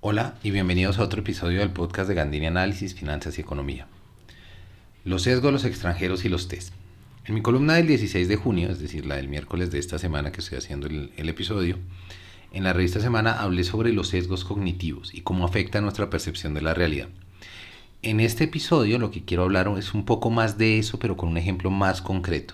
Hola 0.00 0.34
y 0.42 0.50
bienvenidos 0.50 0.98
a 0.98 1.02
otro 1.02 1.22
episodio 1.22 1.60
del 1.60 1.70
podcast 1.70 2.06
de 2.08 2.14
Gandini 2.14 2.46
Análisis, 2.46 2.94
Finanzas 2.94 3.38
y 3.38 3.40
Economía. 3.40 3.86
Los 5.04 5.22
sesgos, 5.22 5.50
los 5.50 5.64
extranjeros 5.64 6.26
y 6.26 6.28
los 6.28 6.48
test. 6.48 6.74
En 7.24 7.34
mi 7.34 7.40
columna 7.40 7.74
del 7.74 7.86
16 7.86 8.28
de 8.28 8.36
junio, 8.36 8.68
es 8.68 8.78
decir, 8.78 9.06
la 9.06 9.16
del 9.16 9.28
miércoles 9.28 9.70
de 9.70 9.78
esta 9.78 9.98
semana 9.98 10.32
que 10.32 10.40
estoy 10.40 10.58
haciendo 10.58 10.86
el, 10.86 11.14
el 11.16 11.30
episodio, 11.30 11.78
en 12.52 12.64
la 12.64 12.74
revista 12.74 13.00
Semana 13.00 13.40
hablé 13.40 13.64
sobre 13.64 13.94
los 13.94 14.08
sesgos 14.08 14.44
cognitivos 14.44 15.14
y 15.14 15.22
cómo 15.22 15.46
afecta 15.46 15.80
nuestra 15.80 16.10
percepción 16.10 16.52
de 16.52 16.60
la 16.60 16.74
realidad. 16.74 17.08
En 18.04 18.20
este 18.20 18.44
episodio 18.44 18.98
lo 18.98 19.10
que 19.10 19.24
quiero 19.24 19.44
hablar 19.44 19.66
es 19.78 19.94
un 19.94 20.04
poco 20.04 20.28
más 20.28 20.58
de 20.58 20.78
eso, 20.78 20.98
pero 20.98 21.16
con 21.16 21.30
un 21.30 21.38
ejemplo 21.38 21.70
más 21.70 22.02
concreto. 22.02 22.52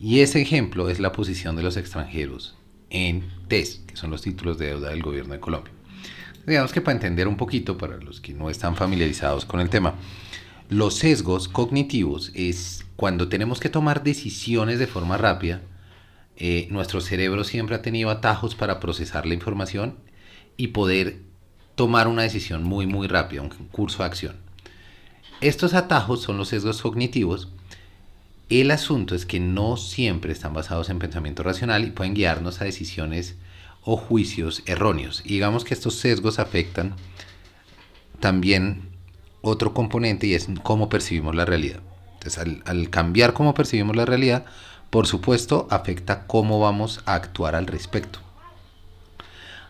Y 0.00 0.18
ese 0.18 0.42
ejemplo 0.42 0.90
es 0.90 0.98
la 0.98 1.12
posición 1.12 1.54
de 1.54 1.62
los 1.62 1.76
extranjeros 1.76 2.56
en 2.90 3.30
TES, 3.46 3.82
que 3.86 3.94
son 3.94 4.10
los 4.10 4.20
títulos 4.20 4.58
de 4.58 4.66
deuda 4.66 4.90
del 4.90 5.00
gobierno 5.00 5.32
de 5.32 5.38
Colombia. 5.38 5.72
Digamos 6.44 6.72
que 6.72 6.80
para 6.80 6.96
entender 6.96 7.28
un 7.28 7.36
poquito, 7.36 7.78
para 7.78 7.98
los 7.98 8.20
que 8.20 8.34
no 8.34 8.50
están 8.50 8.74
familiarizados 8.74 9.44
con 9.44 9.60
el 9.60 9.70
tema, 9.70 9.94
los 10.68 10.96
sesgos 10.96 11.46
cognitivos 11.46 12.32
es 12.34 12.84
cuando 12.96 13.28
tenemos 13.28 13.60
que 13.60 13.68
tomar 13.68 14.02
decisiones 14.02 14.80
de 14.80 14.88
forma 14.88 15.16
rápida, 15.16 15.62
eh, 16.36 16.66
nuestro 16.68 17.00
cerebro 17.00 17.44
siempre 17.44 17.76
ha 17.76 17.82
tenido 17.82 18.10
atajos 18.10 18.56
para 18.56 18.80
procesar 18.80 19.24
la 19.24 19.34
información 19.34 20.00
y 20.56 20.68
poder 20.68 21.20
tomar 21.76 22.08
una 22.08 22.22
decisión 22.22 22.64
muy, 22.64 22.88
muy 22.88 23.06
rápida, 23.06 23.42
un 23.42 23.50
curso 23.50 23.98
de 23.98 24.06
acción. 24.06 24.49
Estos 25.40 25.72
atajos 25.72 26.20
son 26.20 26.36
los 26.36 26.48
sesgos 26.48 26.82
cognitivos. 26.82 27.48
El 28.50 28.70
asunto 28.70 29.14
es 29.14 29.24
que 29.24 29.40
no 29.40 29.78
siempre 29.78 30.32
están 30.32 30.52
basados 30.52 30.90
en 30.90 30.98
pensamiento 30.98 31.42
racional 31.42 31.84
y 31.84 31.92
pueden 31.92 32.12
guiarnos 32.12 32.60
a 32.60 32.64
decisiones 32.64 33.36
o 33.82 33.96
juicios 33.96 34.62
erróneos. 34.66 35.22
Y 35.24 35.34
digamos 35.34 35.64
que 35.64 35.72
estos 35.72 35.94
sesgos 35.94 36.38
afectan 36.38 36.94
también 38.18 38.90
otro 39.40 39.72
componente 39.72 40.26
y 40.26 40.34
es 40.34 40.46
cómo 40.62 40.90
percibimos 40.90 41.34
la 41.34 41.46
realidad. 41.46 41.80
Entonces, 42.14 42.60
al, 42.66 42.90
cambiar 42.90 43.32
cómo 43.32 43.54
percibimos 43.54 43.96
la 43.96 44.04
realidad, 44.04 44.44
por 44.90 45.06
supuesto, 45.06 45.66
afecta 45.70 46.26
cómo 46.26 46.60
vamos 46.60 47.00
a 47.06 47.14
actuar 47.14 47.54
al 47.54 47.66
respecto. 47.66 48.18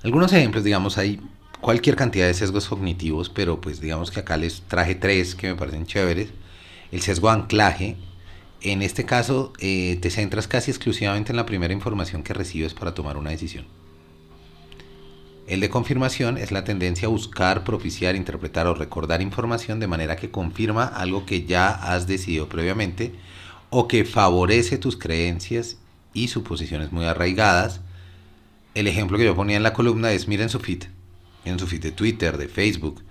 Algunos 0.03 0.33
ejemplos, 0.33 0.65
digamos, 0.65 0.99
hay 0.99 1.21
cualquier 1.61 1.97
cantidad 1.97 2.27
de 2.27 2.35
sesgos 2.35 2.69
cognitivos, 2.69 3.29
pero 3.29 3.61
pues 3.61 3.81
digamos 3.81 4.11
que 4.11 4.21
acá 4.21 4.37
les 4.37 4.63
traje 4.63 4.95
tres 4.95 5.35
que 5.35 5.49
me 5.49 5.57
parecen 5.57 5.87
chéveres. 5.87 6.31
El 6.93 7.03
sesgo 7.03 7.31
anclaje, 7.31 7.97
en 8.63 8.83
este 8.83 9.05
caso 9.05 9.53
eh, 9.61 9.99
te 10.01 10.11
centras 10.11 10.49
casi 10.49 10.71
exclusivamente 10.71 11.33
en 11.33 11.37
la 11.37 11.47
primera 11.47 11.73
información 11.73 12.23
que 12.23 12.35
recibes 12.35 12.75
para 12.75 12.95
tomar 12.95 13.17
una 13.17 13.31
decisión. 13.31 13.67
El 15.47 15.61
de 15.61 15.69
confirmación 15.69 16.39
es 16.39 16.53
la 16.53 16.63
tendencia 16.63 17.09
a 17.09 17.11
buscar, 17.11 17.65
propiciar, 17.65 18.15
interpretar 18.15 18.69
o 18.69 18.75
recordar 18.75 19.21
información 19.21 19.81
de 19.81 19.89
manera 19.89 20.15
que 20.15 20.31
confirma 20.31 20.85
algo 20.85 21.27
que 21.27 21.45
ya 21.45 21.71
has 21.71 22.07
decidido 22.07 22.49
previamente 22.49 23.13
o 23.69 23.89
que 23.89 24.05
favorece 24.05 24.79
tus 24.79 24.97
creencias 24.97 25.79
y 26.15 26.29
suposiciones 26.29 26.93
muy 26.93 27.05
arraigadas. 27.05 27.81
El 28.75 28.87
ejemplo 28.87 29.19
que 29.19 29.25
yo 29.25 29.35
ponía 29.35 29.57
en 29.57 29.65
la 29.65 29.73
columna 29.73 30.13
es 30.13 30.29
miren 30.29 30.51
su 30.51 30.61
feed, 30.61 30.85
en 31.45 31.59
su 31.59 31.67
feed 31.67 31.83
de 31.83 31.93
Twitter, 31.93 32.39
de 32.39 32.49
Facebook, 32.49 33.03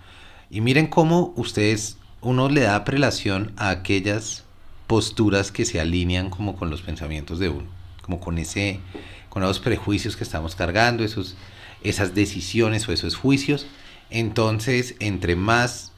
y 0.49 0.61
miren 0.61 0.87
cómo 0.87 1.33
ustedes, 1.35 1.97
uno 2.21 2.49
le 2.49 2.61
da 2.61 2.83
prelación 2.83 3.53
a 3.55 3.69
aquellas 3.69 4.43
posturas 4.87 5.51
que 5.51 5.65
se 5.65 5.79
alinean 5.79 6.29
como 6.29 6.55
con 6.55 6.69
los 6.69 6.81
pensamientos 6.81 7.39
de 7.39 7.49
uno, 7.49 7.67
como 8.01 8.19
con 8.19 8.37
ese, 8.37 8.79
con 9.29 9.43
esos 9.43 9.59
prejuicios 9.59 10.17
que 10.17 10.23
estamos 10.23 10.55
cargando, 10.55 11.03
esos 11.03 11.35
esas 11.83 12.15
decisiones 12.15 12.87
o 12.87 12.93
esos 12.93 13.15
juicios. 13.15 13.67
Entonces, 14.09 14.95
entre 14.99 15.35
más 15.35 15.91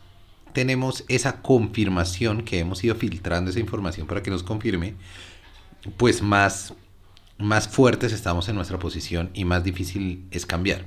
tenemos 0.53 1.06
esa 1.08 1.41
confirmación 1.41 2.44
que 2.44 2.59
hemos 2.59 2.84
ido 2.84 2.96
filtrando 2.96 3.50
esa 3.50 3.59
información 3.59 4.06
para 4.08 4.22
que 4.22 4.31
nos 4.31 4.44
confirme, 4.44 4.96
pues 5.97 6.22
más, 6.22 6.74
más 7.38 7.70
fuertes 7.70 8.12
estamos 8.12 8.50
en 8.50 8.56
nuestra 8.56 8.78
posición 8.78 9.31
y 9.34 9.46
más 9.46 9.64
difícil 9.64 10.25
es 10.31 10.46
cambiar. 10.46 10.86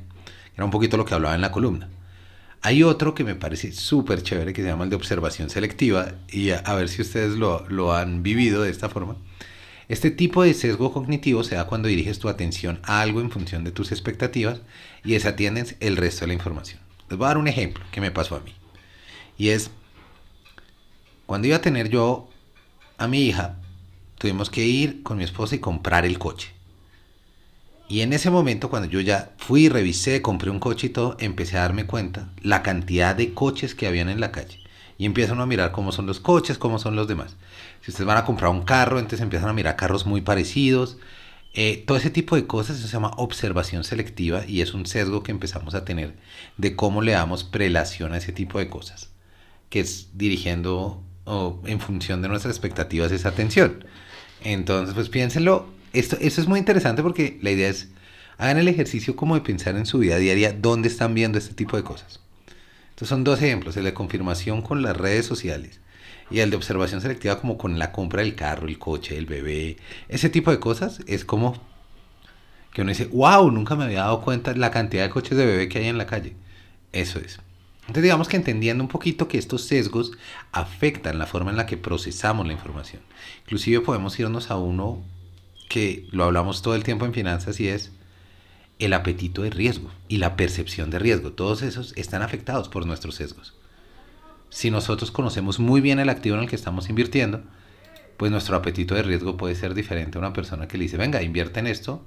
Era 0.54 0.64
un 0.64 0.70
poquito 0.70 0.96
lo 0.96 1.04
que 1.04 1.14
hablaba 1.14 1.34
en 1.34 1.40
la 1.40 1.52
columna. 1.52 1.88
Hay 2.62 2.82
otro 2.82 3.14
que 3.14 3.24
me 3.24 3.34
parece 3.34 3.72
súper 3.72 4.22
chévere 4.22 4.52
que 4.52 4.62
se 4.62 4.68
llama 4.68 4.84
el 4.84 4.90
de 4.90 4.96
observación 4.96 5.50
selectiva 5.50 6.12
y 6.30 6.50
a, 6.50 6.74
ver 6.74 6.88
si 6.88 7.02
ustedes 7.02 7.36
lo, 7.36 7.68
lo 7.68 7.94
han 7.94 8.22
vivido 8.22 8.62
de 8.62 8.70
esta 8.70 8.88
forma 8.88 9.16
este 9.88 10.10
tipo 10.10 10.42
de 10.42 10.54
sesgo 10.54 10.92
cognitivo 10.92 11.44
se 11.44 11.56
da 11.56 11.66
cuando 11.66 11.88
diriges 11.88 12.18
tu 12.18 12.30
atención 12.30 12.80
a 12.84 13.02
algo 13.02 13.20
en 13.20 13.30
función 13.30 13.64
de 13.64 13.70
tus 13.70 13.92
expectativas 13.92 14.62
y 15.04 15.12
desatiendes 15.12 15.76
el 15.80 15.98
resto 15.98 16.22
de 16.22 16.28
la 16.28 16.34
información. 16.34 16.80
Les 17.10 17.18
voy 17.18 17.26
a 17.26 17.28
dar 17.28 17.38
un 17.38 17.48
ejemplo 17.48 17.84
que 17.92 18.00
me 18.00 18.10
pasó 18.10 18.36
a 18.36 18.40
mí. 18.40 18.54
Y 19.36 19.50
es, 19.50 19.70
cuando 21.26 21.48
iba 21.48 21.58
a 21.58 21.62
tener 21.62 21.90
yo 21.90 22.30
a 22.96 23.08
mi 23.08 23.26
hija, 23.26 23.56
tuvimos 24.16 24.48
que 24.48 24.64
ir 24.64 25.02
con 25.02 25.18
mi 25.18 25.24
esposa 25.24 25.54
y 25.54 25.58
comprar 25.58 26.06
el 26.06 26.18
coche. 26.18 26.53
Y 27.88 28.00
en 28.00 28.12
ese 28.12 28.30
momento, 28.30 28.70
cuando 28.70 28.88
yo 28.88 29.00
ya 29.00 29.32
fui, 29.36 29.68
revisé, 29.68 30.22
compré 30.22 30.50
un 30.50 30.58
coche 30.58 30.86
y 30.86 30.90
todo, 30.90 31.16
empecé 31.20 31.58
a 31.58 31.62
darme 31.62 31.86
cuenta 31.86 32.30
la 32.42 32.62
cantidad 32.62 33.14
de 33.14 33.34
coches 33.34 33.74
que 33.74 33.86
habían 33.86 34.08
en 34.08 34.20
la 34.20 34.32
calle. 34.32 34.60
Y 34.96 35.06
empiezan 35.06 35.40
a 35.40 35.46
mirar 35.46 35.72
cómo 35.72 35.92
son 35.92 36.06
los 36.06 36.20
coches, 36.20 36.56
cómo 36.56 36.78
son 36.78 36.96
los 36.96 37.08
demás. 37.08 37.36
Si 37.82 37.90
ustedes 37.90 38.06
van 38.06 38.16
a 38.16 38.24
comprar 38.24 38.50
un 38.50 38.62
carro, 38.62 38.98
entonces 38.98 39.20
empiezan 39.20 39.50
a 39.50 39.52
mirar 39.52 39.76
carros 39.76 40.06
muy 40.06 40.22
parecidos. 40.22 40.96
Eh, 41.52 41.84
todo 41.86 41.98
ese 41.98 42.10
tipo 42.10 42.36
de 42.36 42.46
cosas 42.46 42.78
se 42.78 42.88
llama 42.88 43.12
observación 43.16 43.84
selectiva 43.84 44.44
y 44.46 44.60
es 44.60 44.72
un 44.72 44.86
sesgo 44.86 45.22
que 45.22 45.30
empezamos 45.30 45.74
a 45.74 45.84
tener 45.84 46.14
de 46.56 46.74
cómo 46.74 47.02
le 47.02 47.12
damos 47.12 47.44
prelación 47.44 48.12
a 48.12 48.16
ese 48.16 48.32
tipo 48.32 48.58
de 48.58 48.68
cosas, 48.68 49.10
que 49.68 49.80
es 49.80 50.08
dirigiendo 50.14 51.02
o 51.24 51.60
en 51.66 51.80
función 51.80 52.22
de 52.22 52.28
nuestras 52.28 52.54
expectativas 52.54 53.12
esa 53.12 53.28
atención. 53.28 53.84
Entonces, 54.42 54.94
pues 54.94 55.08
piénsenlo, 55.08 55.68
esto, 55.94 56.16
es 56.20 56.46
muy 56.48 56.58
interesante 56.58 57.02
porque 57.02 57.38
la 57.42 57.50
idea 57.50 57.68
es, 57.68 57.88
hagan 58.38 58.58
el 58.58 58.68
ejercicio 58.68 59.16
como 59.16 59.34
de 59.34 59.40
pensar 59.40 59.76
en 59.76 59.86
su 59.86 59.98
vida 59.98 60.18
diaria 60.18 60.52
dónde 60.52 60.88
están 60.88 61.14
viendo 61.14 61.38
este 61.38 61.54
tipo 61.54 61.76
de 61.76 61.84
cosas. 61.84 62.20
Entonces 62.90 63.08
son 63.08 63.24
dos 63.24 63.40
ejemplos, 63.40 63.76
el 63.76 63.84
de 63.84 63.94
confirmación 63.94 64.62
con 64.62 64.82
las 64.82 64.96
redes 64.96 65.26
sociales 65.26 65.80
y 66.30 66.40
el 66.40 66.50
de 66.50 66.56
observación 66.56 67.00
selectiva 67.00 67.40
como 67.40 67.58
con 67.58 67.78
la 67.78 67.92
compra 67.92 68.22
del 68.22 68.34
carro, 68.34 68.68
el 68.68 68.78
coche, 68.78 69.18
el 69.18 69.26
bebé, 69.26 69.76
ese 70.08 70.28
tipo 70.28 70.50
de 70.50 70.60
cosas 70.60 71.00
es 71.06 71.24
como 71.24 71.60
que 72.72 72.82
uno 72.82 72.90
dice, 72.90 73.06
wow, 73.06 73.50
nunca 73.50 73.76
me 73.76 73.84
había 73.84 74.00
dado 74.00 74.20
cuenta 74.20 74.54
la 74.54 74.70
cantidad 74.70 75.04
de 75.04 75.10
coches 75.10 75.38
de 75.38 75.46
bebé 75.46 75.68
que 75.68 75.78
hay 75.78 75.86
en 75.86 75.98
la 75.98 76.06
calle. 76.06 76.34
Eso 76.92 77.18
es. 77.20 77.38
Entonces 77.82 78.02
digamos 78.02 78.28
que 78.28 78.36
entendiendo 78.36 78.82
un 78.82 78.88
poquito 78.88 79.28
que 79.28 79.38
estos 79.38 79.64
sesgos 79.64 80.12
afectan 80.52 81.18
la 81.18 81.26
forma 81.26 81.50
en 81.50 81.56
la 81.56 81.66
que 81.66 81.76
procesamos 81.76 82.46
la 82.46 82.52
información. 82.52 83.02
Inclusive 83.42 83.80
podemos 83.80 84.18
irnos 84.18 84.50
a 84.50 84.56
uno 84.56 85.04
que 85.68 86.06
lo 86.10 86.24
hablamos 86.24 86.62
todo 86.62 86.74
el 86.74 86.84
tiempo 86.84 87.04
en 87.04 87.14
finanzas 87.14 87.60
y 87.60 87.68
es 87.68 87.92
el 88.78 88.92
apetito 88.92 89.42
de 89.42 89.50
riesgo 89.50 89.90
y 90.08 90.18
la 90.18 90.36
percepción 90.36 90.90
de 90.90 90.98
riesgo. 90.98 91.32
Todos 91.32 91.62
esos 91.62 91.92
están 91.96 92.22
afectados 92.22 92.68
por 92.68 92.86
nuestros 92.86 93.16
sesgos 93.16 93.54
si 94.54 94.70
nosotros 94.70 95.10
conocemos 95.10 95.58
muy 95.58 95.80
bien 95.80 95.98
el 95.98 96.08
activo 96.08 96.36
en 96.36 96.42
el 96.42 96.48
que 96.48 96.54
estamos 96.54 96.88
invirtiendo, 96.88 97.42
pues 98.16 98.30
nuestro 98.30 98.56
apetito 98.56 98.94
de 98.94 99.02
riesgo 99.02 99.36
puede 99.36 99.56
ser 99.56 99.74
diferente 99.74 100.16
a 100.16 100.20
una 100.20 100.32
persona 100.32 100.68
que 100.68 100.78
le 100.78 100.84
dice, 100.84 100.96
venga, 100.96 101.22
invierte 101.22 101.58
en 101.58 101.66
esto 101.66 102.04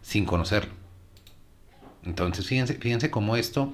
sin 0.00 0.26
conocerlo. 0.26 0.72
Entonces, 2.04 2.46
fíjense, 2.46 2.74
fíjense 2.74 3.10
cómo 3.10 3.34
esto 3.34 3.72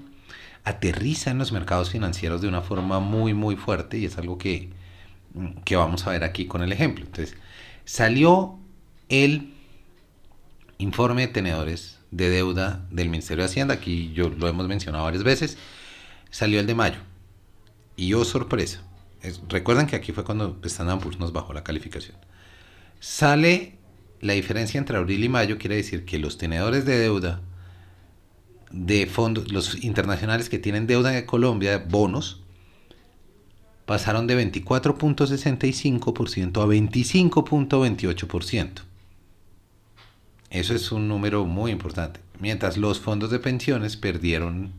aterriza 0.65 1.31
en 1.31 1.37
los 1.37 1.53
mercados 1.53 1.91
financieros 1.91 2.41
de 2.41 2.49
una 2.49 2.63
forma 2.63 2.99
muy, 2.99 3.35
muy 3.35 3.57
fuerte 3.57 3.99
y 3.99 4.07
es 4.07 4.17
algo 4.17 4.39
que, 4.39 4.71
que 5.67 5.77
vamos 5.77 6.07
a 6.07 6.13
ver 6.13 6.25
aquí 6.25 6.47
con 6.47 6.63
el 6.63 6.73
ejemplo. 6.73 7.05
Entonces, 7.05 7.37
salió 7.85 8.59
el 9.11 9.53
informe 10.79 11.27
de 11.27 11.29
tenedores 11.29 11.99
de 12.11 12.31
deuda 12.31 12.87
del 12.91 13.11
Ministerio 13.11 13.45
de 13.45 13.51
Hacienda, 13.51 13.75
aquí 13.75 14.13
yo 14.15 14.31
lo 14.31 14.49
hemos 14.49 14.67
mencionado 14.67 15.05
varias 15.05 15.25
veces, 15.25 15.59
salió 16.31 16.59
el 16.61 16.67
de 16.67 16.75
mayo. 16.75 16.99
Y 17.97 18.15
oh 18.15 18.25
sorpresa, 18.25 18.83
recuerden 19.49 19.87
que 19.87 19.97
aquí 19.97 20.13
fue 20.13 20.25
cuando 20.25 20.59
Standard 20.65 21.01
Poor's 21.01 21.19
nos 21.19 21.33
bajó 21.33 21.53
la 21.53 21.65
calificación. 21.65 22.17
Sale 23.01 23.77
la 24.21 24.35
diferencia 24.35 24.79
entre 24.79 24.97
abril 24.97 25.25
y 25.25 25.29
mayo, 25.29 25.59
quiere 25.59 25.75
decir 25.77 26.05
que 26.05 26.19
los 26.19 26.39
tenedores 26.39 26.87
de 26.87 26.99
deuda 26.99 27.43
de 28.71 29.07
fondos, 29.07 29.53
los 29.53 29.83
internacionales 29.83 30.49
que 30.49 30.59
tienen 30.59 30.87
deuda 30.87 31.19
en 31.19 31.27
Colombia, 31.27 31.85
bonos, 31.89 32.43
pasaron 33.87 34.29
de 34.29 34.53
24.65% 34.53 36.63
a 36.63 36.67
25.28%. 36.67 38.90
Eso 40.51 40.75
es 40.75 40.91
un 40.91 41.07
número 41.07 41.47
muy 41.47 41.71
importante. 41.71 42.21
Mientras 42.41 42.77
los 42.77 42.99
fondos 42.99 43.31
de 43.31 43.39
pensiones 43.39 43.97
perdieron 43.97 44.73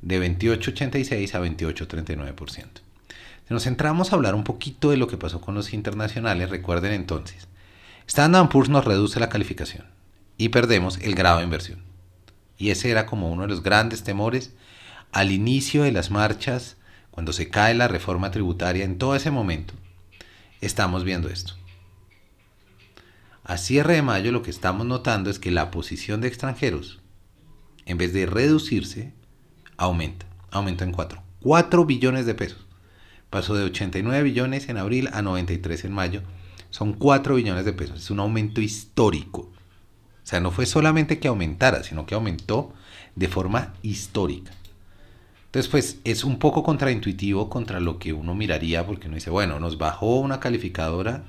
de 0.00 0.20
28,86 0.20 1.34
a 1.34 1.40
28,39%. 1.40 2.64
Si 3.46 3.54
nos 3.54 3.64
centramos 3.64 4.12
a 4.12 4.16
hablar 4.16 4.34
un 4.34 4.44
poquito 4.44 4.90
de 4.90 4.96
lo 4.96 5.08
que 5.08 5.18
pasó 5.18 5.40
con 5.40 5.54
los 5.54 5.74
internacionales, 5.74 6.48
recuerden 6.48 6.92
entonces, 6.92 7.46
Standard 8.06 8.48
Poor's 8.48 8.70
nos 8.70 8.84
reduce 8.84 9.20
la 9.20 9.28
calificación 9.28 9.86
y 10.38 10.48
perdemos 10.48 10.98
el 10.98 11.14
grado 11.14 11.38
de 11.38 11.44
inversión. 11.44 11.82
Y 12.56 12.70
ese 12.70 12.90
era 12.90 13.04
como 13.04 13.30
uno 13.30 13.42
de 13.42 13.48
los 13.48 13.62
grandes 13.62 14.04
temores 14.04 14.54
al 15.12 15.30
inicio 15.30 15.82
de 15.82 15.92
las 15.92 16.10
marchas, 16.10 16.78
cuando 17.10 17.34
se 17.34 17.50
cae 17.50 17.74
la 17.74 17.86
reforma 17.86 18.30
tributaria, 18.30 18.84
en 18.84 18.96
todo 18.96 19.14
ese 19.14 19.30
momento, 19.30 19.74
estamos 20.62 21.04
viendo 21.04 21.28
esto. 21.28 21.54
A 23.44 23.56
cierre 23.56 23.94
de 23.94 24.02
mayo 24.02 24.30
lo 24.30 24.42
que 24.42 24.50
estamos 24.50 24.86
notando 24.86 25.28
es 25.28 25.40
que 25.40 25.50
la 25.50 25.72
posición 25.72 26.20
de 26.20 26.28
extranjeros, 26.28 27.00
en 27.86 27.98
vez 27.98 28.12
de 28.12 28.26
reducirse, 28.26 29.14
aumenta. 29.76 30.26
Aumenta 30.52 30.84
en 30.84 30.92
4. 30.92 31.20
4 31.40 31.84
billones 31.84 32.24
de 32.24 32.34
pesos. 32.34 32.66
Pasó 33.30 33.54
de 33.54 33.64
89 33.64 34.22
billones 34.22 34.68
en 34.68 34.76
abril 34.76 35.08
a 35.12 35.22
93 35.22 35.86
en 35.86 35.92
mayo. 35.92 36.22
Son 36.70 36.92
4 36.92 37.34
billones 37.34 37.64
de 37.64 37.72
pesos. 37.72 37.98
Es 37.98 38.10
un 38.10 38.20
aumento 38.20 38.60
histórico. 38.60 39.40
O 39.40 40.26
sea, 40.26 40.38
no 40.38 40.52
fue 40.52 40.66
solamente 40.66 41.18
que 41.18 41.26
aumentara, 41.26 41.82
sino 41.82 42.06
que 42.06 42.14
aumentó 42.14 42.72
de 43.16 43.26
forma 43.26 43.74
histórica. 43.82 44.52
Entonces, 45.46 45.68
pues 45.68 45.98
es 46.04 46.22
un 46.22 46.38
poco 46.38 46.62
contraintuitivo 46.62 47.50
contra 47.50 47.80
lo 47.80 47.98
que 47.98 48.12
uno 48.12 48.34
miraría, 48.36 48.86
porque 48.86 49.08
uno 49.08 49.16
dice, 49.16 49.30
bueno, 49.30 49.58
nos 49.58 49.78
bajó 49.78 50.20
una 50.20 50.38
calificadora 50.38 51.24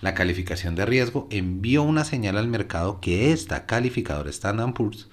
la 0.00 0.14
calificación 0.14 0.74
de 0.74 0.86
riesgo 0.86 1.26
envió 1.30 1.82
una 1.82 2.04
señal 2.04 2.36
al 2.36 2.48
mercado 2.48 3.00
que 3.00 3.32
esta 3.32 3.66
calificadora 3.66 4.30
Standard 4.30 4.74
Poor's 4.74 5.08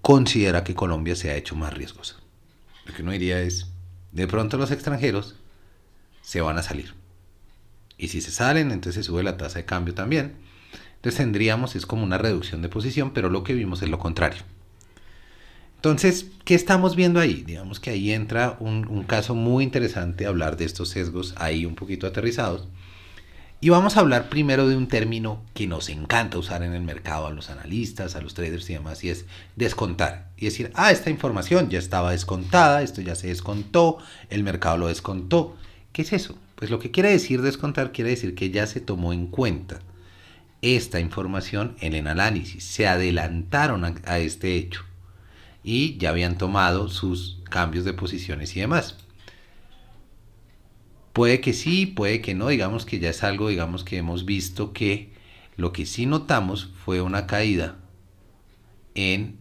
considera 0.00 0.64
que 0.64 0.74
Colombia 0.74 1.14
se 1.14 1.30
ha 1.30 1.36
hecho 1.36 1.54
más 1.54 1.72
riesgosa. 1.72 2.16
Lo 2.84 2.94
que 2.94 3.02
uno 3.02 3.12
diría 3.12 3.40
es, 3.40 3.68
de 4.10 4.26
pronto 4.26 4.58
los 4.58 4.70
extranjeros 4.70 5.36
se 6.22 6.40
van 6.40 6.58
a 6.58 6.62
salir. 6.62 6.94
Y 7.96 8.08
si 8.08 8.20
se 8.20 8.32
salen, 8.32 8.72
entonces 8.72 9.06
sube 9.06 9.22
la 9.22 9.36
tasa 9.36 9.60
de 9.60 9.64
cambio 9.64 9.94
también. 9.94 10.34
Entonces 10.96 11.18
tendríamos, 11.18 11.76
es 11.76 11.86
como 11.86 12.02
una 12.02 12.18
reducción 12.18 12.62
de 12.62 12.68
posición, 12.68 13.12
pero 13.12 13.28
lo 13.28 13.44
que 13.44 13.54
vimos 13.54 13.82
es 13.82 13.88
lo 13.88 13.98
contrario. 13.98 14.42
Entonces, 15.82 16.26
¿qué 16.44 16.54
estamos 16.54 16.94
viendo 16.94 17.18
ahí? 17.18 17.42
Digamos 17.44 17.80
que 17.80 17.90
ahí 17.90 18.12
entra 18.12 18.56
un, 18.60 19.02
caso 19.02 19.34
muy 19.34 19.64
interesante 19.64 20.26
hablar 20.26 20.56
de 20.56 20.64
estos 20.64 20.90
sesgos 20.90 21.34
ahí 21.38 21.66
un 21.66 21.74
poquito 21.74 22.06
aterrizados. 22.06 22.68
Y 23.60 23.70
vamos 23.70 23.96
a 23.96 24.00
hablar 24.00 24.28
primero 24.28 24.68
de 24.68 24.76
un 24.76 24.86
término 24.86 25.42
que 25.54 25.66
nos 25.66 25.88
encanta 25.88 26.38
usar 26.38 26.62
en 26.62 26.74
el 26.74 26.84
mercado 26.84 27.26
a 27.26 27.32
los 27.32 27.50
analistas, 27.50 28.14
a 28.14 28.20
los 28.20 28.34
traders 28.34 28.70
y 28.70 28.74
demás, 28.74 29.02
y 29.02 29.10
es 29.10 29.24
descontar. 29.56 30.30
Y 30.36 30.44
decir, 30.44 30.70
ah, 30.74 30.92
esta 30.92 31.10
información 31.10 31.68
ya 31.68 31.80
estaba 31.80 32.12
descontada, 32.12 32.82
esto 32.82 33.00
ya 33.00 33.16
se 33.16 33.26
descontó, 33.26 33.98
el 34.30 34.44
mercado 34.44 34.76
lo 34.76 34.86
descontó. 34.86 35.56
¿Qué 35.92 36.02
es 36.02 36.12
eso? 36.12 36.38
Pues 36.54 36.70
lo 36.70 36.78
que 36.78 36.92
quiere 36.92 37.10
decir 37.10 37.42
descontar 37.42 37.90
quiere 37.90 38.10
decir 38.10 38.36
que 38.36 38.50
ya 38.50 38.68
se 38.68 38.80
tomó 38.80 39.12
en 39.12 39.26
cuenta 39.26 39.80
esta 40.60 41.00
información 41.00 41.74
en 41.80 41.94
el 41.94 42.06
análisis, 42.06 42.62
se 42.62 42.86
adelantaron 42.86 43.84
a 43.84 44.18
este 44.20 44.54
hecho 44.54 44.84
y 45.64 45.96
ya 45.98 46.10
habían 46.10 46.38
tomado 46.38 46.88
sus 46.88 47.38
cambios 47.48 47.84
de 47.84 47.92
posiciones 47.92 48.56
y 48.56 48.60
demás. 48.60 48.96
Puede 51.12 51.40
que 51.40 51.52
sí, 51.52 51.86
puede 51.86 52.20
que 52.22 52.34
no, 52.34 52.48
digamos 52.48 52.86
que 52.86 52.98
ya 52.98 53.10
es 53.10 53.22
algo, 53.22 53.48
digamos 53.48 53.84
que 53.84 53.98
hemos 53.98 54.24
visto 54.24 54.72
que 54.72 55.12
lo 55.56 55.72
que 55.72 55.84
sí 55.84 56.06
notamos 56.06 56.70
fue 56.84 57.02
una 57.02 57.26
caída 57.26 57.76
en 58.94 59.36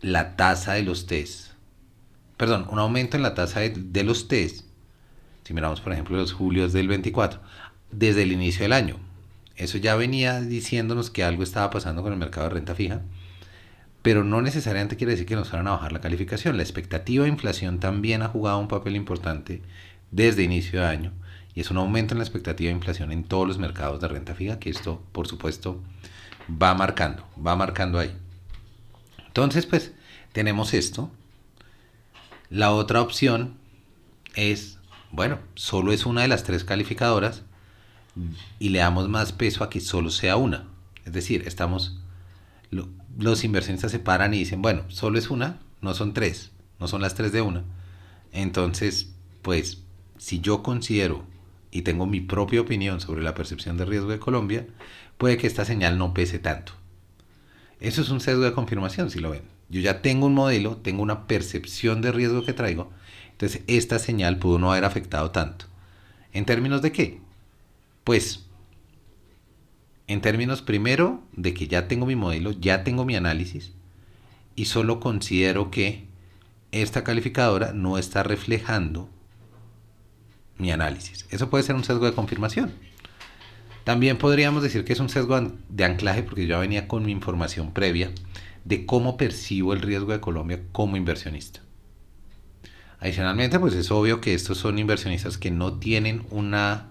la 0.00 0.36
tasa 0.36 0.74
de 0.74 0.82
los 0.82 1.06
test. 1.06 1.52
Perdón, 2.36 2.66
un 2.70 2.78
aumento 2.78 3.16
en 3.16 3.22
la 3.22 3.34
tasa 3.34 3.60
de, 3.60 4.04
los 4.04 4.28
test. 4.28 4.66
Si 5.42 5.52
miramos, 5.52 5.80
por 5.80 5.92
ejemplo, 5.92 6.16
los 6.16 6.32
julios 6.32 6.72
del 6.72 6.88
24, 6.88 7.40
desde 7.90 8.22
el 8.22 8.32
inicio 8.32 8.62
del 8.62 8.72
año. 8.72 8.96
Eso 9.56 9.78
ya 9.78 9.94
venía 9.96 10.40
diciéndonos 10.40 11.10
que 11.10 11.22
algo 11.22 11.42
estaba 11.42 11.70
pasando 11.70 12.02
con 12.02 12.12
el 12.12 12.18
mercado 12.18 12.48
de 12.48 12.54
renta 12.54 12.74
fija 12.74 13.02
pero 14.04 14.22
no 14.22 14.42
necesariamente 14.42 14.98
quiere 14.98 15.12
decir 15.12 15.24
que 15.24 15.34
nos 15.34 15.48
fueran 15.48 15.66
a 15.66 15.70
bajar 15.70 15.92
la 15.92 16.02
calificación. 16.02 16.58
La 16.58 16.62
expectativa 16.62 17.24
de 17.24 17.30
inflación 17.30 17.80
también 17.80 18.20
ha 18.20 18.28
jugado 18.28 18.58
un 18.58 18.68
papel 18.68 18.96
importante 18.96 19.62
desde 20.10 20.42
inicio 20.42 20.80
de 20.80 20.86
año 20.86 21.12
y 21.54 21.62
es 21.62 21.70
un 21.70 21.78
aumento 21.78 22.12
en 22.12 22.18
la 22.18 22.24
expectativa 22.24 22.68
de 22.68 22.74
inflación 22.76 23.12
en 23.12 23.24
todos 23.24 23.48
los 23.48 23.56
mercados 23.56 24.02
de 24.02 24.08
renta 24.08 24.34
fija 24.34 24.58
que 24.58 24.68
esto, 24.68 25.02
por 25.12 25.26
supuesto, 25.26 25.80
va 26.50 26.74
marcando, 26.74 27.26
va 27.34 27.56
marcando 27.56 27.98
ahí. 27.98 28.14
Entonces, 29.26 29.64
pues, 29.64 29.94
tenemos 30.34 30.74
esto. 30.74 31.10
La 32.50 32.72
otra 32.72 33.00
opción 33.00 33.54
es, 34.34 34.76
bueno, 35.12 35.38
solo 35.54 35.92
es 35.92 36.04
una 36.04 36.20
de 36.20 36.28
las 36.28 36.44
tres 36.44 36.62
calificadoras 36.62 37.42
y 38.58 38.68
le 38.68 38.80
damos 38.80 39.08
más 39.08 39.32
peso 39.32 39.64
a 39.64 39.70
que 39.70 39.80
solo 39.80 40.10
sea 40.10 40.36
una. 40.36 40.66
Es 41.06 41.14
decir, 41.14 41.44
estamos 41.46 41.98
los 43.18 43.44
inversionistas 43.44 43.92
se 43.92 43.98
paran 43.98 44.34
y 44.34 44.38
dicen, 44.38 44.62
bueno, 44.62 44.84
solo 44.88 45.18
es 45.18 45.30
una, 45.30 45.60
no 45.80 45.94
son 45.94 46.14
tres, 46.14 46.52
no 46.80 46.88
son 46.88 47.02
las 47.02 47.14
tres 47.14 47.32
de 47.32 47.42
una. 47.42 47.64
Entonces, 48.32 49.12
pues, 49.42 49.82
si 50.18 50.40
yo 50.40 50.62
considero 50.62 51.24
y 51.70 51.82
tengo 51.82 52.06
mi 52.06 52.20
propia 52.20 52.60
opinión 52.60 53.00
sobre 53.00 53.22
la 53.22 53.34
percepción 53.34 53.76
de 53.76 53.84
riesgo 53.84 54.10
de 54.10 54.18
Colombia, 54.18 54.66
puede 55.18 55.36
que 55.36 55.46
esta 55.46 55.64
señal 55.64 55.98
no 55.98 56.14
pese 56.14 56.38
tanto. 56.38 56.72
Eso 57.80 58.00
es 58.02 58.10
un 58.10 58.20
sesgo 58.20 58.42
de 58.42 58.52
confirmación, 58.52 59.10
si 59.10 59.20
lo 59.20 59.30
ven. 59.30 59.42
Yo 59.68 59.80
ya 59.80 60.02
tengo 60.02 60.26
un 60.26 60.34
modelo, 60.34 60.76
tengo 60.76 61.02
una 61.02 61.26
percepción 61.26 62.00
de 62.00 62.12
riesgo 62.12 62.44
que 62.44 62.52
traigo, 62.52 62.90
entonces 63.32 63.62
esta 63.66 63.98
señal 63.98 64.38
pudo 64.38 64.58
no 64.58 64.70
haber 64.70 64.84
afectado 64.84 65.30
tanto. 65.30 65.66
¿En 66.32 66.44
términos 66.44 66.82
de 66.82 66.92
qué? 66.92 67.20
Pues 68.04 68.43
en 70.06 70.20
términos 70.20 70.62
primero 70.62 71.22
de 71.32 71.54
que 71.54 71.66
ya 71.66 71.88
tengo 71.88 72.06
mi 72.06 72.16
modelo, 72.16 72.52
ya 72.52 72.84
tengo 72.84 73.04
mi 73.04 73.16
análisis 73.16 73.72
y 74.56 74.66
solo 74.66 75.00
considero 75.00 75.70
que 75.70 76.06
esta 76.72 77.04
calificadora 77.04 77.72
no 77.72 77.98
está 77.98 78.22
reflejando 78.22 79.08
mi 80.58 80.70
análisis. 80.70 81.26
Eso 81.30 81.50
puede 81.50 81.64
ser 81.64 81.74
un 81.74 81.84
sesgo 81.84 82.06
de 82.06 82.12
confirmación. 82.12 82.72
También 83.84 84.16
podríamos 84.16 84.62
decir 84.62 84.84
que 84.84 84.92
es 84.92 85.00
un 85.00 85.08
sesgo 85.08 85.52
de 85.68 85.84
anclaje 85.84 86.22
porque 86.22 86.46
yo 86.46 86.58
venía 86.58 86.88
con 86.88 87.04
mi 87.04 87.12
información 87.12 87.72
previa 87.72 88.10
de 88.64 88.86
cómo 88.86 89.16
percibo 89.16 89.72
el 89.72 89.82
riesgo 89.82 90.12
de 90.12 90.20
Colombia 90.20 90.62
como 90.72 90.96
inversionista. 90.96 91.60
Adicionalmente, 92.98 93.58
pues 93.58 93.74
es 93.74 93.90
obvio 93.90 94.22
que 94.22 94.32
estos 94.32 94.56
son 94.56 94.78
inversionistas 94.78 95.36
que 95.36 95.50
no 95.50 95.74
tienen 95.74 96.26
una 96.30 96.88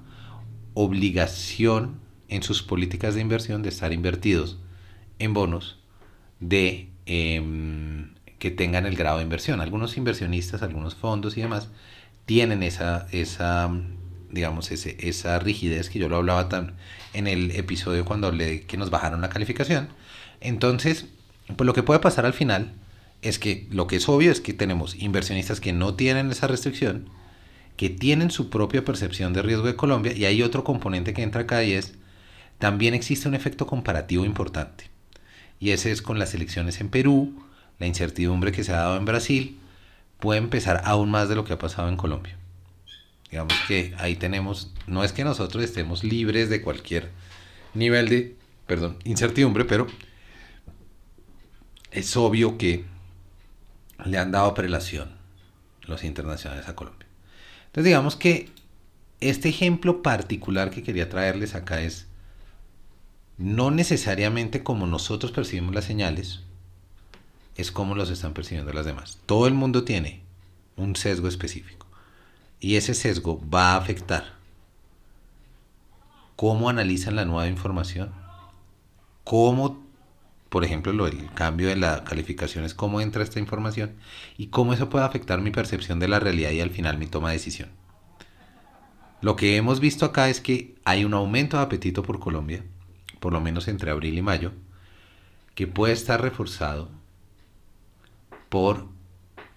obligación 0.75 2.02
en 2.33 2.41
sus 2.41 2.63
políticas 2.63 3.13
de 3.13 3.21
inversión 3.21 3.61
de 3.61 3.69
estar 3.69 3.93
invertidos 3.93 4.57
en 5.19 5.35
bonos 5.35 5.77
de 6.39 6.89
em, 7.05 8.15
que 8.39 8.49
tengan 8.49 8.87
el 8.87 8.95
grado 8.95 9.17
de 9.17 9.23
inversión. 9.23 9.61
Algunos 9.61 9.97
inversionistas, 9.97 10.63
algunos 10.63 10.95
fondos 10.95 11.37
y 11.37 11.41
demás 11.41 11.69
tienen 12.25 12.63
esa, 12.63 13.07
esa 13.11 13.71
digamos, 14.31 14.71
ese, 14.71 14.97
esa 14.99 15.37
rigidez 15.37 15.89
que 15.89 15.99
yo 15.99 16.09
lo 16.09 16.17
hablaba 16.17 16.49
tan 16.49 16.73
en 17.13 17.27
el 17.27 17.51
episodio 17.51 18.03
cuando 18.03 18.27
hablé 18.27 18.45
de 18.45 18.61
que 18.63 18.77
nos 18.77 18.89
bajaron 18.89 19.21
la 19.21 19.29
calificación. 19.29 19.89
Entonces, 20.41 21.05
pues 21.55 21.67
lo 21.67 21.73
que 21.73 21.83
puede 21.83 21.99
pasar 21.99 22.25
al 22.25 22.33
final 22.33 22.73
es 23.21 23.37
que 23.37 23.67
lo 23.69 23.85
que 23.85 23.97
es 23.97 24.09
obvio 24.09 24.31
es 24.31 24.41
que 24.41 24.53
tenemos 24.53 24.95
inversionistas 24.95 25.59
que 25.59 25.71
no 25.71 25.93
tienen 25.93 26.31
esa 26.31 26.47
restricción, 26.47 27.09
que 27.77 27.91
tienen 27.91 28.31
su 28.31 28.49
propia 28.49 28.83
percepción 28.83 29.33
de 29.33 29.43
riesgo 29.43 29.67
de 29.67 29.75
Colombia 29.75 30.13
y 30.13 30.25
hay 30.25 30.41
otro 30.41 30.63
componente 30.63 31.13
que 31.13 31.21
entra 31.21 31.41
acá 31.41 31.63
y 31.63 31.73
es 31.73 31.93
también 32.59 32.93
existe 32.93 33.27
un 33.27 33.35
efecto 33.35 33.67
comparativo 33.67 34.25
importante, 34.25 34.89
y 35.59 35.71
ese 35.71 35.91
es 35.91 36.01
con 36.01 36.19
las 36.19 36.33
elecciones 36.33 36.79
en 36.81 36.89
Perú, 36.89 37.43
la 37.79 37.87
incertidumbre 37.87 38.51
que 38.51 38.63
se 38.63 38.73
ha 38.73 38.77
dado 38.77 38.97
en 38.97 39.05
Brasil, 39.05 39.59
puede 40.19 40.39
empezar 40.39 40.81
aún 40.85 41.11
más 41.11 41.29
de 41.29 41.35
lo 41.35 41.43
que 41.43 41.53
ha 41.53 41.59
pasado 41.59 41.89
en 41.89 41.97
Colombia. 41.97 42.37
Digamos 43.29 43.53
que 43.67 43.93
ahí 43.97 44.15
tenemos, 44.15 44.73
no 44.87 45.03
es 45.03 45.11
que 45.11 45.23
nosotros 45.23 45.63
estemos 45.63 46.03
libres 46.03 46.49
de 46.49 46.61
cualquier 46.61 47.09
nivel 47.73 48.07
de, 48.07 48.35
perdón, 48.67 48.97
incertidumbre, 49.03 49.65
pero 49.65 49.87
es 51.91 52.15
obvio 52.15 52.57
que 52.57 52.85
le 54.05 54.17
han 54.17 54.31
dado 54.31 54.53
prelación 54.53 55.09
los 55.81 56.03
internacionales 56.03 56.67
a 56.67 56.75
Colombia. 56.75 57.07
Entonces 57.65 57.85
digamos 57.85 58.15
que 58.15 58.49
este 59.19 59.49
ejemplo 59.49 60.01
particular 60.01 60.69
que 60.69 60.83
quería 60.83 61.09
traerles 61.09 61.55
acá 61.55 61.81
es 61.81 62.07
no 63.37 63.71
necesariamente 63.71 64.63
como 64.63 64.87
nosotros 64.87 65.31
percibimos 65.31 65.73
las 65.73 65.85
señales, 65.85 66.41
es 67.55 67.71
como 67.71 67.95
los 67.95 68.09
están 68.09 68.33
percibiendo 68.33 68.73
las 68.73 68.85
demás. 68.85 69.19
Todo 69.25 69.47
el 69.47 69.53
mundo 69.53 69.83
tiene 69.83 70.21
un 70.75 70.95
sesgo 70.95 71.27
específico 71.27 71.87
y 72.59 72.75
ese 72.75 72.93
sesgo 72.93 73.41
va 73.49 73.73
a 73.73 73.77
afectar 73.77 74.33
cómo 76.35 76.69
analizan 76.69 77.15
la 77.15 77.25
nueva 77.25 77.47
información, 77.47 78.11
cómo 79.23 79.83
por 80.53 80.63
ejemplo, 80.63 80.93
lo, 80.93 81.07
el 81.07 81.33
cambio 81.33 81.67
de 81.67 81.75
la 81.75 82.03
calificación 82.03 82.63
es 82.63 82.75
cómo 82.75 83.01
entra 83.01 83.23
esta 83.23 83.39
información 83.39 83.95
y 84.37 84.49
cómo 84.49 84.71
eso 84.71 84.87
puede 84.87 85.03
afectar 85.03 85.41
mi 85.41 85.49
percepción 85.49 85.97
de 85.97 86.07
la 86.07 86.19
realidad 86.19 86.51
y 86.51 86.61
al 86.61 86.69
final 86.69 86.99
mi 86.99 87.07
toma 87.07 87.29
de 87.29 87.37
decisión. 87.37 87.69
Lo 89.21 89.35
que 89.35 89.55
hemos 89.55 89.79
visto 89.79 90.05
acá 90.05 90.29
es 90.29 90.41
que 90.41 90.75
hay 90.85 91.05
un 91.05 91.15
aumento 91.15 91.57
de 91.57 91.63
apetito 91.63 92.03
por 92.03 92.19
Colombia, 92.19 92.63
por 93.23 93.31
lo 93.31 93.39
menos 93.39 93.69
entre 93.69 93.89
abril 93.89 94.17
y 94.17 94.21
mayo, 94.21 94.51
que 95.55 95.65
puede 95.65 95.93
estar 95.93 96.21
reforzado 96.21 96.89
por 98.49 98.89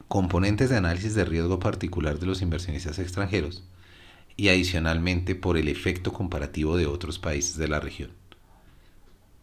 componentes 0.07 0.71
de 0.71 0.77
análisis 0.77 1.17
de 1.17 1.25
riesgo 1.25 1.59
particular 1.59 2.21
de 2.21 2.27
los 2.27 2.43
inversionistas 2.43 3.01
extranjeros 3.01 3.65
y 4.37 4.51
adicionalmente 4.51 5.35
por 5.35 5.57
el 5.57 5.67
efecto 5.67 6.13
comparativo 6.13 6.77
de 6.77 6.87
otros 6.87 7.19
países 7.19 7.57
de 7.57 7.67
la 7.67 7.81
región 7.81 8.13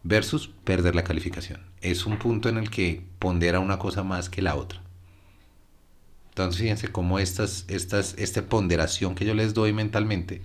versus 0.04 0.48
perder 0.64 0.96
la 0.96 1.04
calificación. 1.04 1.60
Es 1.82 2.06
un 2.06 2.18
punto 2.18 2.48
en 2.48 2.58
el 2.58 2.70
que 2.70 3.06
pondera 3.20 3.60
una 3.60 3.78
cosa 3.78 4.04
más 4.04 4.30
que 4.30 4.42
la 4.42 4.56
otra. 4.56 4.82
Entonces 6.30 6.62
fíjense 6.62 6.88
cómo 6.88 7.20
estas, 7.20 7.66
estas, 7.68 8.16
esta 8.18 8.44
ponderación 8.44 9.16
que 9.16 9.26
yo 9.26 9.34
les 9.34 9.54
doy 9.54 9.74
mentalmente, 9.74 10.42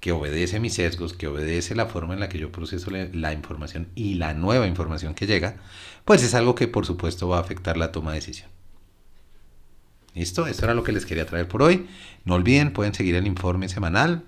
que 0.00 0.12
obedece 0.12 0.60
mis 0.60 0.74
sesgos, 0.74 1.12
que 1.12 1.26
obedece 1.26 1.74
la 1.74 1.86
forma 1.86 2.14
en 2.14 2.20
la 2.20 2.28
que 2.28 2.38
yo 2.38 2.52
proceso 2.52 2.90
la 2.90 3.32
información 3.32 3.88
y 3.94 4.14
la 4.14 4.34
nueva 4.34 4.66
información 4.66 5.14
que 5.14 5.26
llega, 5.26 5.56
pues 6.04 6.22
es 6.22 6.34
algo 6.34 6.54
que 6.54 6.68
por 6.68 6.86
supuesto 6.86 7.28
va 7.28 7.38
a 7.38 7.40
afectar 7.40 7.76
la 7.76 7.92
toma 7.92 8.12
de 8.12 8.20
decisión. 8.20 8.48
¿Listo? 10.14 10.46
Esto 10.46 10.64
era 10.64 10.74
lo 10.74 10.82
que 10.82 10.92
les 10.92 11.06
quería 11.06 11.26
traer 11.26 11.48
por 11.48 11.62
hoy. 11.62 11.86
No 12.24 12.34
olviden, 12.34 12.72
pueden 12.72 12.94
seguir 12.94 13.14
el 13.14 13.26
informe 13.26 13.68
semanal. 13.68 14.24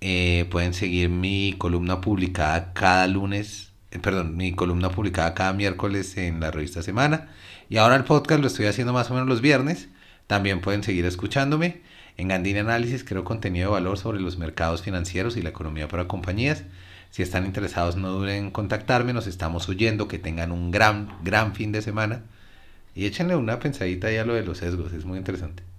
Eh, 0.00 0.46
pueden 0.50 0.72
seguir 0.72 1.10
mi 1.10 1.54
columna 1.58 2.00
publicada 2.00 2.72
cada 2.72 3.06
lunes, 3.06 3.72
eh, 3.90 3.98
perdón, 3.98 4.36
mi 4.36 4.52
columna 4.52 4.90
publicada 4.90 5.34
cada 5.34 5.52
miércoles 5.52 6.16
en 6.16 6.40
la 6.40 6.50
revista 6.50 6.82
Semana. 6.82 7.28
Y 7.68 7.76
ahora 7.76 7.96
el 7.96 8.04
podcast 8.04 8.40
lo 8.40 8.46
estoy 8.46 8.66
haciendo 8.66 8.92
más 8.92 9.10
o 9.10 9.14
menos 9.14 9.28
los 9.28 9.40
viernes. 9.40 9.88
También 10.26 10.60
pueden 10.60 10.82
seguir 10.82 11.04
escuchándome. 11.04 11.82
En 12.16 12.28
Gandini 12.28 12.58
Análisis 12.58 13.04
creo 13.04 13.24
contenido 13.24 13.68
de 13.68 13.72
valor 13.72 13.98
sobre 13.98 14.20
los 14.20 14.38
mercados 14.38 14.82
financieros 14.82 15.36
y 15.36 15.42
la 15.42 15.50
economía 15.50 15.88
para 15.88 16.08
compañías. 16.08 16.64
Si 17.10 17.22
están 17.22 17.46
interesados, 17.46 17.96
no 17.96 18.10
duden 18.10 18.44
en 18.44 18.50
contactarme. 18.50 19.12
Nos 19.12 19.26
estamos 19.26 19.68
oyendo. 19.68 20.08
Que 20.08 20.18
tengan 20.18 20.52
un 20.52 20.70
gran, 20.70 21.08
gran 21.24 21.54
fin 21.54 21.72
de 21.72 21.82
semana. 21.82 22.22
Y 22.94 23.06
échenle 23.06 23.36
una 23.36 23.58
pensadita 23.58 24.08
ahí 24.08 24.16
a 24.16 24.24
lo 24.24 24.34
de 24.34 24.44
los 24.44 24.58
sesgos. 24.58 24.92
Es 24.92 25.04
muy 25.04 25.18
interesante. 25.18 25.69